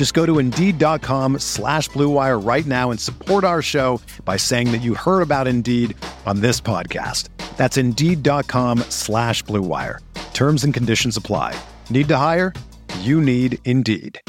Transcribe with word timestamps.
Just 0.00 0.14
go 0.14 0.24
to 0.24 0.38
Indeed.com 0.38 1.40
slash 1.40 1.90
BlueWire 1.90 2.42
right 2.42 2.64
now 2.64 2.90
and 2.90 2.98
support 2.98 3.44
our 3.44 3.60
show 3.60 4.00
by 4.24 4.38
saying 4.38 4.72
that 4.72 4.78
you 4.78 4.94
heard 4.94 5.20
about 5.20 5.46
Indeed 5.46 5.94
on 6.24 6.40
this 6.40 6.58
podcast. 6.58 7.28
That's 7.58 7.76
Indeed.com 7.76 8.78
slash 8.88 9.44
BlueWire. 9.44 9.98
Terms 10.32 10.64
and 10.64 10.72
conditions 10.72 11.18
apply. 11.18 11.54
Need 11.90 12.08
to 12.08 12.16
hire? 12.16 12.54
You 13.00 13.20
need 13.20 13.58
Indeed. 13.66 14.22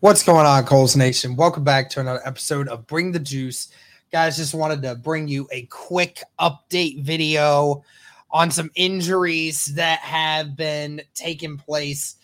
What's 0.00 0.24
going 0.24 0.44
on, 0.44 0.64
Colts 0.64 0.96
Nation? 0.96 1.36
Welcome 1.36 1.62
back 1.62 1.88
to 1.90 2.00
another 2.00 2.22
episode 2.24 2.66
of 2.66 2.88
Bring 2.88 3.12
the 3.12 3.20
Juice. 3.20 3.68
Guys, 4.10 4.38
just 4.38 4.54
wanted 4.54 4.82
to 4.82 4.96
bring 4.96 5.28
you 5.28 5.46
a 5.52 5.66
quick 5.66 6.24
update 6.40 7.04
video 7.04 7.84
on 8.32 8.50
some 8.50 8.70
injuries 8.74 9.66
that 9.74 9.98
have 10.00 10.56
been 10.56 11.02
taking 11.14 11.58
place 11.58 12.16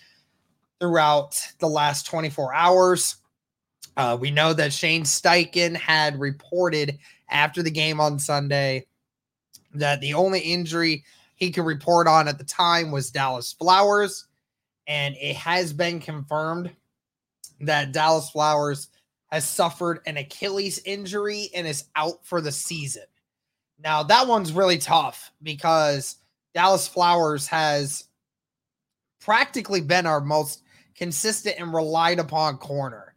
throughout 0.81 1.41
the 1.59 1.69
last 1.69 2.07
24 2.07 2.55
hours. 2.55 3.17
Uh, 3.97 4.17
we 4.19 4.31
know 4.31 4.53
that 4.53 4.73
Shane 4.73 5.03
Steichen 5.03 5.77
had 5.77 6.19
reported 6.19 6.99
after 7.29 7.63
the 7.63 7.71
game 7.71 8.01
on 8.01 8.19
Sunday 8.19 8.87
that 9.75 10.01
the 10.01 10.15
only 10.15 10.41
injury 10.41 11.05
he 11.35 11.51
could 11.51 11.65
report 11.65 12.07
on 12.07 12.27
at 12.27 12.39
the 12.39 12.45
time 12.45 12.91
was 12.91 13.11
Dallas 13.11 13.53
Flowers. 13.53 14.27
And 14.87 15.15
it 15.17 15.37
has 15.37 15.73
been 15.73 16.01
confirmed 16.01 16.71
that 17.61 17.93
Dallas 17.93 18.31
Flowers 18.31 18.89
has 19.31 19.47
suffered 19.47 20.01
an 20.07 20.17
Achilles 20.17 20.81
injury 20.85 21.51
and 21.55 21.67
is 21.67 21.85
out 21.95 22.25
for 22.25 22.41
the 22.41 22.53
season. 22.53 23.03
Now, 23.83 24.03
that 24.05 24.27
one's 24.27 24.53
really 24.53 24.79
tough 24.79 25.31
because 25.43 26.17
Dallas 26.55 26.89
Flowers 26.89 27.47
has 27.49 28.05
practically 29.21 29.81
been 29.81 30.07
our 30.07 30.21
most 30.21 30.63
consistent 30.97 31.57
and 31.59 31.73
relied 31.73 32.19
upon 32.19 32.59
corner. 32.59 33.15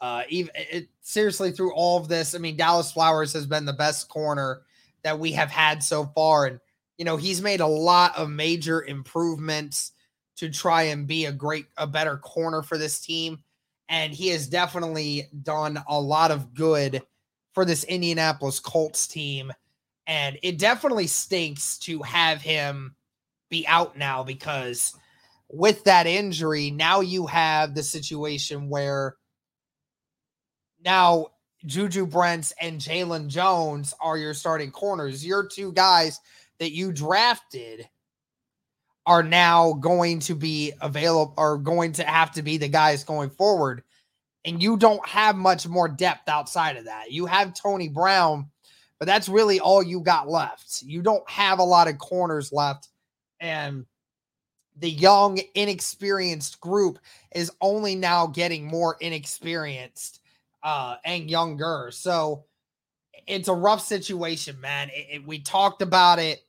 Uh, 0.00 0.22
even 0.28 0.50
it, 0.54 0.88
seriously, 1.00 1.50
through 1.50 1.74
all 1.74 1.98
of 1.98 2.08
this, 2.08 2.34
I 2.34 2.38
mean, 2.38 2.56
Dallas 2.56 2.92
Flowers 2.92 3.32
has 3.32 3.46
been 3.46 3.64
the 3.64 3.72
best 3.72 4.08
corner 4.08 4.62
that 5.02 5.18
we 5.18 5.32
have 5.32 5.50
had 5.50 5.82
so 5.82 6.06
far. 6.14 6.46
And, 6.46 6.60
you 6.96 7.04
know, 7.04 7.16
he's 7.16 7.42
made 7.42 7.60
a 7.60 7.66
lot 7.66 8.16
of 8.16 8.30
major 8.30 8.84
improvements 8.84 9.92
to 10.36 10.48
try 10.48 10.84
and 10.84 11.06
be 11.06 11.26
a 11.26 11.32
great, 11.32 11.66
a 11.76 11.86
better 11.86 12.16
corner 12.16 12.62
for 12.62 12.78
this 12.78 13.00
team. 13.00 13.42
And 13.88 14.12
he 14.12 14.28
has 14.28 14.46
definitely 14.46 15.28
done 15.42 15.82
a 15.88 16.00
lot 16.00 16.30
of 16.30 16.54
good 16.54 17.02
for 17.52 17.64
this 17.64 17.84
Indianapolis 17.84 18.60
Colts 18.60 19.06
team. 19.06 19.52
And 20.08 20.38
it 20.42 20.58
definitely 20.58 21.06
stinks 21.06 21.78
to 21.80 22.02
have 22.02 22.40
him 22.40 22.96
be 23.50 23.66
out 23.68 23.96
now 23.96 24.24
because 24.24 24.94
with 25.50 25.84
that 25.84 26.06
injury, 26.06 26.70
now 26.70 27.00
you 27.00 27.26
have 27.26 27.74
the 27.74 27.82
situation 27.82 28.68
where 28.70 29.16
now 30.84 31.28
Juju 31.66 32.06
Brents 32.06 32.54
and 32.60 32.80
Jaylon 32.80 33.28
Jones 33.28 33.94
are 34.00 34.16
your 34.16 34.34
starting 34.34 34.70
corners. 34.70 35.24
Your 35.24 35.46
two 35.46 35.72
guys 35.72 36.20
that 36.58 36.72
you 36.72 36.90
drafted 36.92 37.88
are 39.06 39.22
now 39.22 39.74
going 39.74 40.20
to 40.20 40.34
be 40.34 40.72
available, 40.80 41.34
are 41.36 41.56
going 41.56 41.92
to 41.92 42.04
have 42.04 42.30
to 42.32 42.42
be 42.42 42.58
the 42.58 42.68
guys 42.68 43.04
going 43.04 43.30
forward. 43.30 43.82
And 44.44 44.62
you 44.62 44.76
don't 44.76 45.06
have 45.06 45.36
much 45.36 45.66
more 45.66 45.88
depth 45.88 46.28
outside 46.28 46.76
of 46.76 46.84
that. 46.84 47.10
You 47.10 47.26
have 47.26 47.54
Tony 47.54 47.88
Brown, 47.88 48.50
but 48.98 49.06
that's 49.06 49.28
really 49.28 49.60
all 49.60 49.82
you 49.82 50.00
got 50.00 50.28
left. 50.28 50.82
You 50.82 51.02
don't 51.02 51.28
have 51.30 51.58
a 51.58 51.64
lot 51.64 51.88
of 51.88 51.98
corners 51.98 52.52
left. 52.52 52.88
And 53.40 53.86
the 54.76 54.90
young, 54.90 55.40
inexperienced 55.54 56.60
group 56.60 56.98
is 57.34 57.52
only 57.60 57.94
now 57.94 58.26
getting 58.26 58.66
more 58.66 58.96
inexperienced 59.00 60.20
uh, 60.62 60.96
and 61.04 61.30
younger. 61.30 61.90
So 61.92 62.44
it's 63.26 63.48
a 63.48 63.54
rough 63.54 63.80
situation, 63.80 64.60
man. 64.60 64.90
It, 64.92 65.06
it, 65.10 65.26
we 65.26 65.40
talked 65.40 65.82
about 65.82 66.18
it 66.18 66.44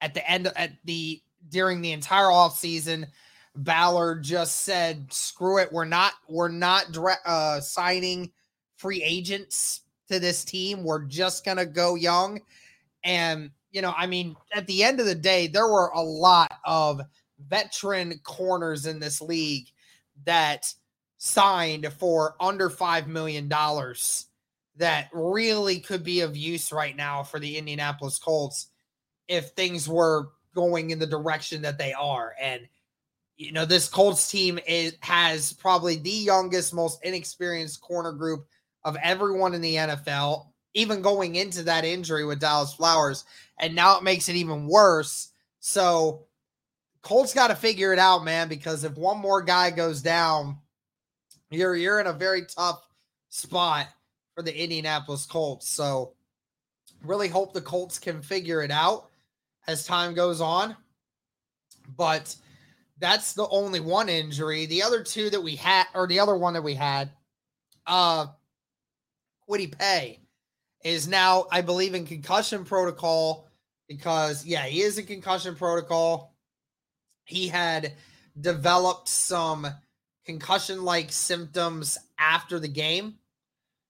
at 0.00 0.14
the 0.14 0.28
end 0.28 0.50
at 0.56 0.72
the 0.84 1.22
during 1.48 1.80
the 1.80 1.92
entire 1.92 2.30
off 2.30 2.58
season. 2.58 3.06
Ballard 3.54 4.22
just 4.22 4.62
said, 4.62 5.12
"Screw 5.12 5.58
it, 5.58 5.72
we're 5.72 5.84
not 5.84 6.12
we're 6.28 6.48
not 6.48 6.96
uh, 7.24 7.60
signing 7.60 8.32
free 8.76 9.02
agents 9.02 9.82
to 10.08 10.18
this 10.18 10.44
team. 10.44 10.84
We're 10.84 11.04
just 11.04 11.44
gonna 11.44 11.66
go 11.66 11.94
young." 11.94 12.40
And 13.04 13.50
you 13.70 13.82
know, 13.82 13.94
I 13.96 14.06
mean, 14.06 14.36
at 14.54 14.66
the 14.66 14.82
end 14.82 15.00
of 15.00 15.06
the 15.06 15.14
day, 15.14 15.46
there 15.48 15.68
were 15.68 15.88
a 15.88 16.00
lot 16.00 16.50
of 16.64 17.02
veteran 17.46 18.18
corners 18.24 18.86
in 18.86 18.98
this 18.98 19.20
league 19.20 19.66
that 20.24 20.72
signed 21.18 21.92
for 21.98 22.36
under 22.40 22.70
$5 22.70 23.06
million 23.06 23.48
that 24.76 25.08
really 25.12 25.80
could 25.80 26.04
be 26.04 26.20
of 26.20 26.36
use 26.36 26.72
right 26.72 26.96
now 26.96 27.22
for 27.22 27.38
the 27.40 27.56
Indianapolis 27.56 28.18
Colts 28.18 28.68
if 29.28 29.50
things 29.50 29.88
were 29.88 30.28
going 30.54 30.90
in 30.90 30.98
the 30.98 31.06
direction 31.06 31.62
that 31.62 31.78
they 31.78 31.92
are. 31.92 32.34
And, 32.40 32.62
you 33.36 33.52
know, 33.52 33.64
this 33.64 33.88
Colts 33.88 34.30
team 34.30 34.58
is, 34.66 34.94
has 35.00 35.52
probably 35.52 35.96
the 35.96 36.10
youngest, 36.10 36.72
most 36.72 37.04
inexperienced 37.04 37.80
corner 37.80 38.12
group 38.12 38.46
of 38.86 38.96
everyone 39.02 39.52
in 39.52 39.60
the 39.60 39.74
NFL, 39.74 40.46
even 40.72 41.02
going 41.02 41.34
into 41.34 41.62
that 41.64 41.84
injury 41.84 42.24
with 42.24 42.40
Dallas 42.40 42.72
Flowers. 42.72 43.26
And 43.58 43.74
now 43.74 43.98
it 43.98 44.04
makes 44.04 44.30
it 44.30 44.36
even 44.36 44.66
worse. 44.66 45.32
So, 45.60 46.26
Colts 47.02 47.34
got 47.34 47.48
to 47.48 47.54
figure 47.54 47.92
it 47.92 47.98
out, 47.98 48.24
man, 48.24 48.48
because 48.48 48.82
if 48.82 48.96
one 48.96 49.18
more 49.18 49.42
guy 49.42 49.70
goes 49.70 50.02
down, 50.02 50.58
you're 51.50 51.76
you're 51.76 52.00
in 52.00 52.08
a 52.08 52.12
very 52.12 52.44
tough 52.46 52.80
spot 53.28 53.86
for 54.34 54.42
the 54.42 54.56
Indianapolis 54.56 55.26
Colts. 55.26 55.68
So 55.68 56.14
really 57.02 57.28
hope 57.28 57.52
the 57.52 57.60
Colts 57.60 57.98
can 57.98 58.22
figure 58.22 58.62
it 58.62 58.70
out 58.70 59.10
as 59.66 59.86
time 59.86 60.14
goes 60.14 60.40
on. 60.40 60.76
But 61.96 62.34
that's 62.98 63.34
the 63.34 63.48
only 63.48 63.80
one 63.80 64.08
injury. 64.08 64.66
The 64.66 64.82
other 64.82 65.02
two 65.02 65.30
that 65.30 65.42
we 65.42 65.56
had, 65.56 65.86
or 65.94 66.06
the 66.06 66.20
other 66.20 66.36
one 66.36 66.54
that 66.54 66.64
we 66.64 66.74
had, 66.74 67.10
uh, 67.86 68.26
Kwity 69.48 69.76
Paye 69.76 70.20
is 70.84 71.08
now, 71.08 71.46
I 71.50 71.60
believe, 71.60 71.94
in 71.94 72.06
concussion 72.06 72.64
protocol 72.64 73.48
because, 73.88 74.44
yeah, 74.44 74.66
he 74.66 74.82
is 74.82 74.98
in 74.98 75.06
concussion 75.06 75.54
protocol. 75.54 76.34
He 77.24 77.48
had 77.48 77.92
developed 78.40 79.08
some 79.08 79.66
concussion 80.24 80.84
like 80.84 81.10
symptoms 81.10 81.98
after 82.18 82.58
the 82.58 82.68
game. 82.68 83.14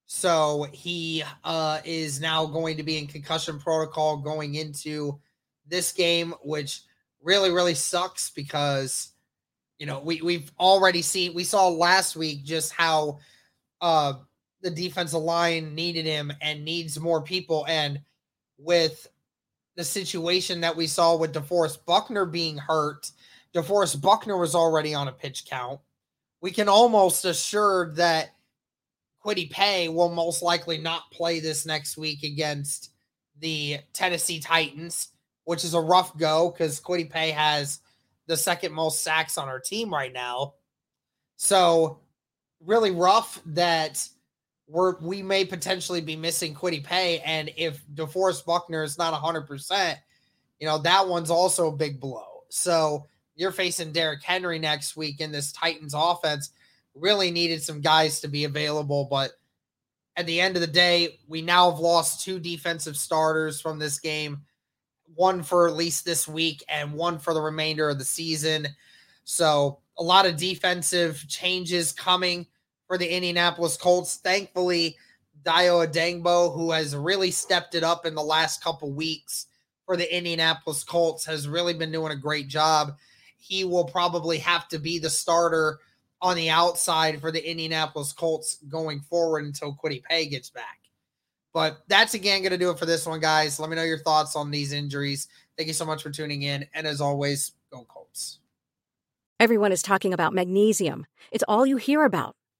So 0.05 0.67
he 0.71 1.23
uh, 1.43 1.81
is 1.83 2.21
now 2.21 2.45
going 2.45 2.77
to 2.77 2.83
be 2.83 2.97
in 2.97 3.07
concussion 3.07 3.59
protocol 3.59 4.17
going 4.17 4.55
into 4.55 5.19
this 5.67 5.91
game, 5.91 6.33
which 6.43 6.81
really, 7.21 7.51
really 7.51 7.73
sucks 7.73 8.29
because, 8.29 9.11
you 9.79 9.85
know, 9.85 9.99
we, 9.99 10.21
we've 10.21 10.51
already 10.59 11.01
seen, 11.01 11.33
we 11.33 11.43
saw 11.43 11.67
last 11.67 12.15
week 12.15 12.45
just 12.45 12.71
how 12.71 13.19
uh, 13.81 14.13
the 14.75 14.83
defensive 14.83 15.21
line 15.21 15.73
needed 15.75 16.05
him 16.05 16.31
and 16.41 16.65
needs 16.65 16.99
more 16.99 17.21
people. 17.21 17.65
And 17.67 17.99
with 18.57 19.07
the 19.75 19.83
situation 19.83 20.61
that 20.61 20.75
we 20.75 20.87
saw 20.87 21.15
with 21.15 21.33
DeForest 21.33 21.85
Buckner 21.85 22.25
being 22.25 22.57
hurt, 22.57 23.11
DeForest 23.53 24.01
Buckner 24.01 24.37
was 24.37 24.55
already 24.55 24.93
on 24.93 25.07
a 25.07 25.11
pitch 25.11 25.45
count 25.49 25.79
we 26.41 26.51
can 26.51 26.69
almost 26.69 27.25
assure 27.25 27.93
that 27.95 28.29
Kwity 29.23 29.49
Paye 29.49 29.89
will 29.89 30.09
most 30.09 30.41
likely 30.41 30.77
not 30.77 31.11
play 31.11 31.39
this 31.39 31.65
next 31.65 31.97
week 31.97 32.23
against 32.23 32.91
the 33.39 33.77
Tennessee 33.93 34.39
Titans, 34.39 35.09
which 35.45 35.63
is 35.63 35.73
a 35.73 35.81
rough 35.81 36.15
go 36.17 36.51
because 36.51 36.79
Kwity 36.79 37.09
Paye 37.09 37.31
has 37.31 37.79
the 38.27 38.37
second 38.37 38.73
most 38.73 39.03
sacks 39.03 39.37
on 39.37 39.47
our 39.47 39.59
team 39.59 39.91
right 39.93 40.13
now. 40.13 40.53
So 41.37 41.99
really 42.63 42.91
rough 42.91 43.41
that 43.47 44.07
we're 44.67 44.99
we 44.99 45.21
may 45.21 45.45
potentially 45.45 46.01
be 46.01 46.15
missing 46.15 46.53
Kwity 46.53 46.83
Paye, 46.83 47.21
And 47.25 47.51
if 47.55 47.85
DeForest 47.95 48.45
Buckner 48.45 48.83
is 48.83 48.97
not 48.97 49.19
100%, 49.19 49.95
you 50.59 50.67
know, 50.67 50.77
that 50.79 51.07
one's 51.07 51.29
also 51.29 51.67
a 51.67 51.75
big 51.75 51.99
blow. 51.99 52.43
So 52.49 53.05
you're 53.35 53.51
facing 53.51 53.91
Derrick 53.91 54.23
Henry 54.23 54.59
next 54.59 54.97
week 54.97 55.21
in 55.21 55.31
this 55.31 55.51
Titans 55.51 55.93
offense. 55.95 56.51
Really 56.95 57.31
needed 57.31 57.61
some 57.61 57.81
guys 57.81 58.19
to 58.21 58.27
be 58.27 58.43
available, 58.43 59.07
but 59.09 59.31
at 60.15 60.25
the 60.25 60.41
end 60.41 60.55
of 60.55 60.61
the 60.61 60.67
day, 60.67 61.19
we 61.27 61.43
now 61.43 61.69
have 61.69 61.79
lost 61.79 62.25
two 62.25 62.39
defensive 62.39 62.97
starters 62.97 63.61
from 63.61 63.77
this 63.77 63.99
game 63.99 64.41
one 65.15 65.41
for 65.41 65.67
at 65.67 65.75
least 65.75 66.03
this 66.03 66.27
week 66.27 66.63
and 66.67 66.91
one 66.93 67.17
for 67.17 67.33
the 67.33 67.41
remainder 67.41 67.89
of 67.89 67.97
the 67.97 68.03
season. 68.05 68.67
So, 69.23 69.79
a 69.99 70.03
lot 70.03 70.25
of 70.25 70.37
defensive 70.37 71.23
changes 71.27 71.91
coming 71.91 72.45
for 72.87 72.97
the 72.97 73.13
Indianapolis 73.13 73.77
Colts. 73.77 74.15
Thankfully, 74.15 74.97
Dayo 75.43 75.85
Odeyingbo, 75.87 76.53
who 76.53 76.71
has 76.71 76.95
really 76.95 77.31
stepped 77.31 77.75
it 77.75 77.83
up 77.83 78.05
in 78.05 78.15
the 78.15 78.23
last 78.23 78.63
couple 78.63 78.91
weeks 78.91 79.47
for 79.85 79.95
the 79.95 80.15
Indianapolis 80.15 80.83
Colts, 80.83 81.25
has 81.25 81.47
really 81.47 81.73
been 81.73 81.91
doing 81.91 82.11
a 82.11 82.17
great 82.17 82.47
job. 82.47 82.97
He 83.37 83.63
will 83.63 83.85
probably 83.85 84.39
have 84.39 84.67
to 84.69 84.79
be 84.79 84.99
the 84.99 85.09
starter 85.09 85.79
on 86.21 86.35
the 86.35 86.49
outside 86.49 87.21
for 87.21 87.31
the 87.31 87.49
Indianapolis 87.49 88.11
Colts 88.11 88.57
going 88.67 89.01
forward 89.01 89.45
until 89.45 89.77
Kwity 89.81 90.03
Paye 90.03 90.27
gets 90.27 90.49
back. 90.49 90.79
But 91.53 91.83
that's 91.87 92.13
again 92.13 92.41
going 92.41 92.51
to 92.51 92.57
do 92.57 92.69
it 92.71 92.79
for 92.79 92.85
this 92.85 93.05
one, 93.05 93.19
guys. 93.19 93.59
Let 93.59 93.69
me 93.69 93.75
know 93.75 93.83
your 93.83 93.99
thoughts 93.99 94.35
on 94.35 94.51
these 94.51 94.73
injuries. 94.73 95.27
Thank 95.57 95.67
you 95.67 95.73
so 95.73 95.85
much 95.85 96.03
for 96.03 96.09
tuning 96.09 96.43
in. 96.43 96.65
And 96.73 96.85
as 96.85 97.01
always, 97.01 97.53
go 97.71 97.85
Colts. 97.87 98.39
Everyone 99.39 99.71
is 99.71 99.81
talking 99.81 100.13
about 100.13 100.33
magnesium. 100.33 101.05
It's 101.31 101.43
all 101.47 101.65
you 101.65 101.77
hear 101.77 102.03
about. 102.03 102.35